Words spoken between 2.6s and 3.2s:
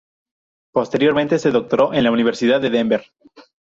Denver.